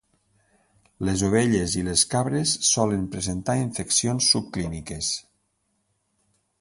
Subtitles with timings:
[1.09, 5.15] Les ovelles i les cabres solen presentar infeccions subclíniques.